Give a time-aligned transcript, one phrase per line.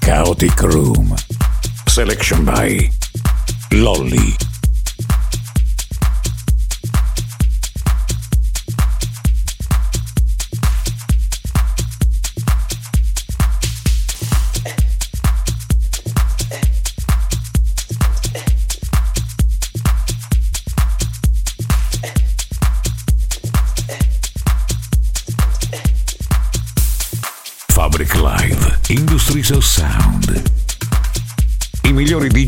[0.00, 1.16] Kaotik Room.
[1.88, 2.90] Selection by
[3.72, 4.41] Lolly.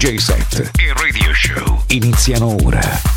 [0.05, 3.14] DJ set e radio show iniziano ora.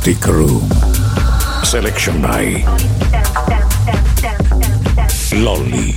[0.00, 0.64] Kaotik Room.
[1.62, 2.64] Selection by
[5.36, 5.89] Lolly.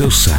[0.00, 0.37] Industries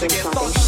[0.00, 0.59] to get funky.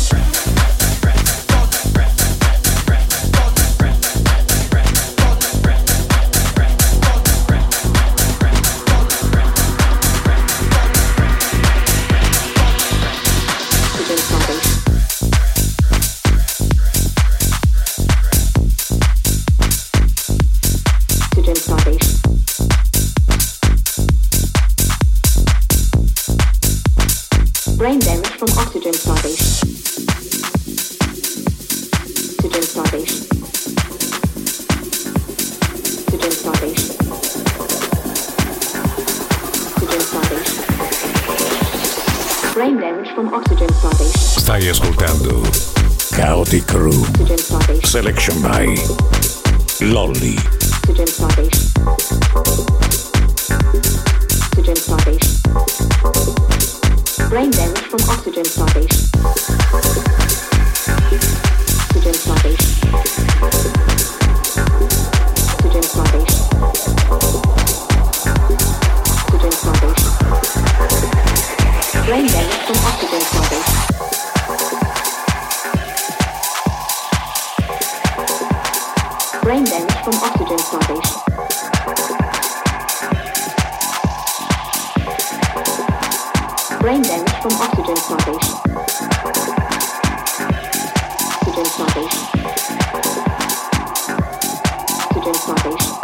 [95.43, 96.02] salvation.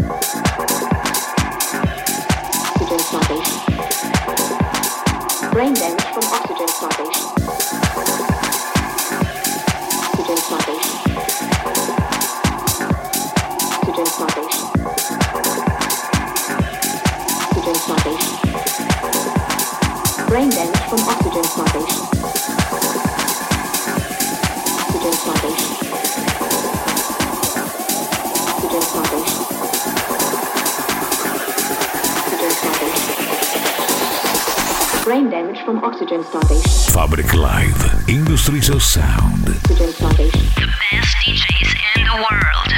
[36.09, 39.45] Fabric Live, Industries of Sound.
[39.45, 42.73] The best DJs in the world.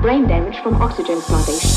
[0.00, 1.69] Brain damage from oxygen starvation.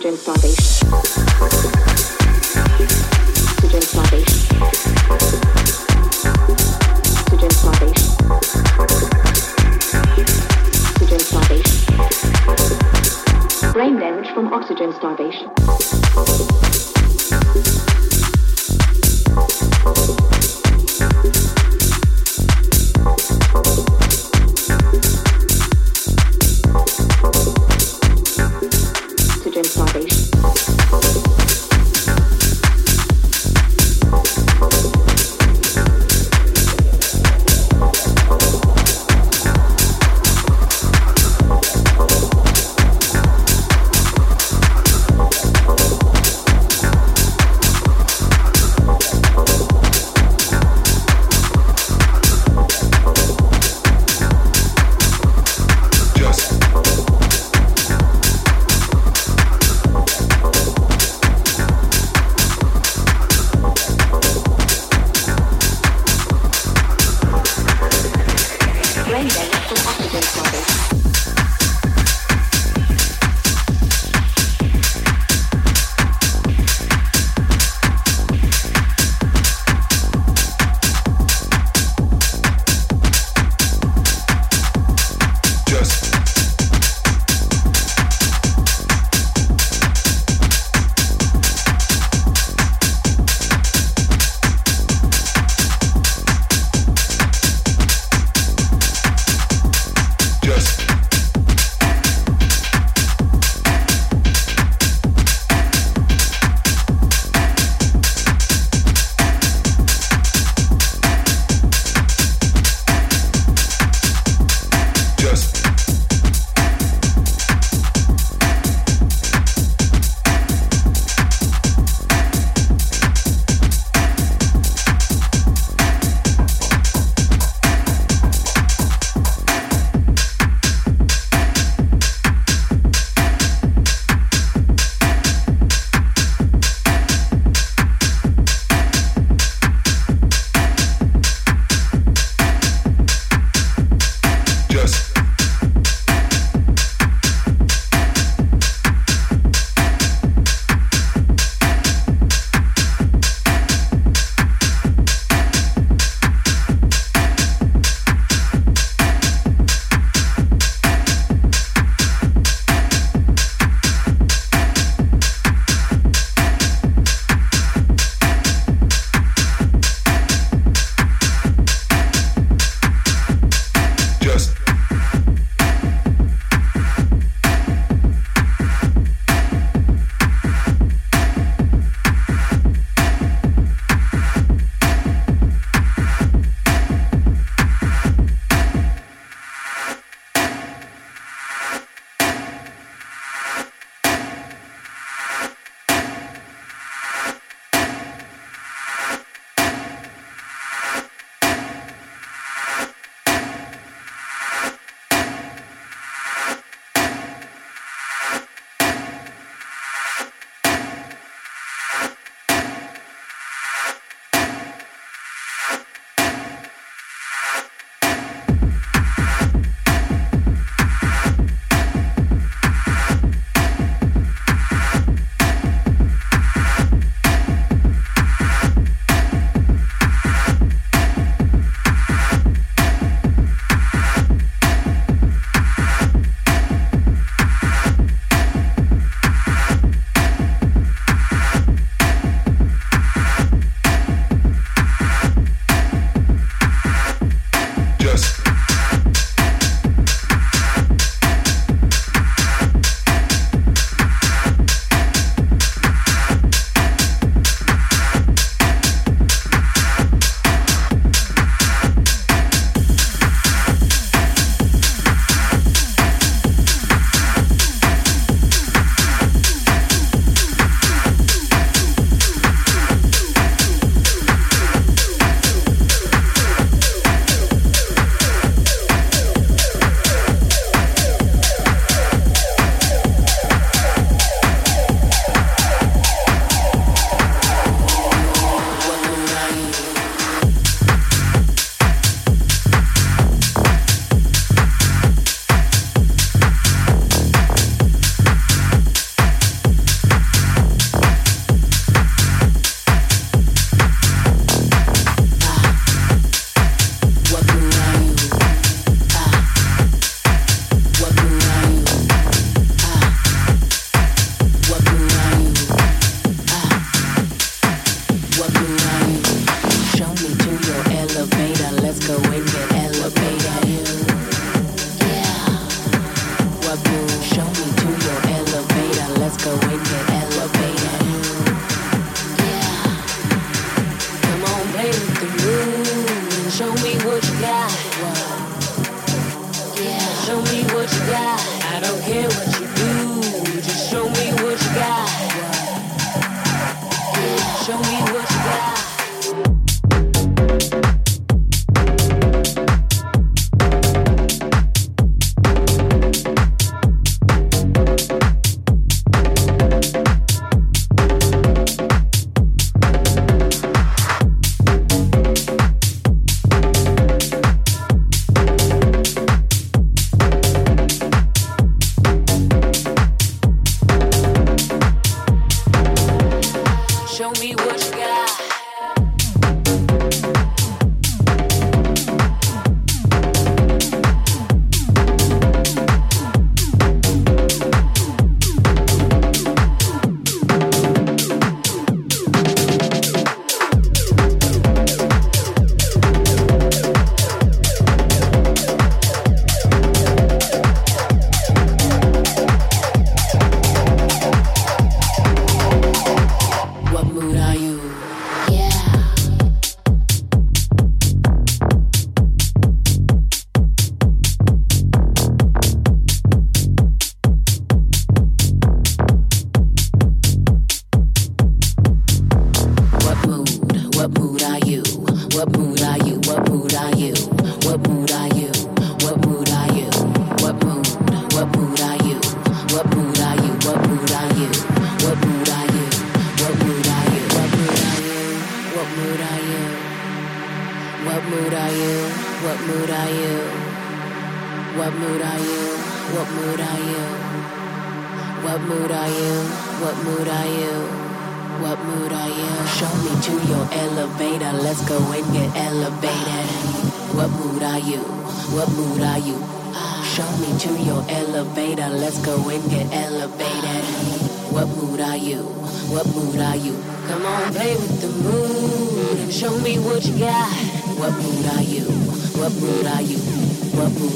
[0.00, 0.59] oxygen starvation.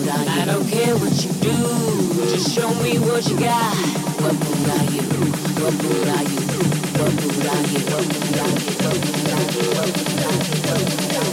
[0.07, 1.57] I don't care what you do,
[2.29, 3.75] just show me what you got.
[4.21, 5.03] What mood are you?
[5.63, 6.41] What mood are you?
[7.01, 7.81] What mood are you?
[7.89, 8.73] What mood are you?
[8.85, 9.65] What mood are you?
[9.75, 10.53] What mood are you?
[10.55, 11.25] What mood are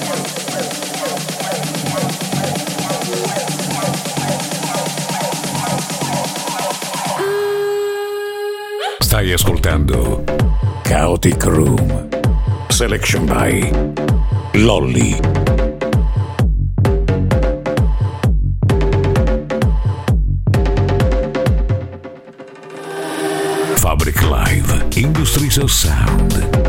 [9.01, 10.23] Stai ascoltando
[10.83, 12.09] Kaotik Room.
[12.69, 13.71] Selection by
[14.53, 15.48] Lolly.
[24.99, 26.68] Industrial Sound.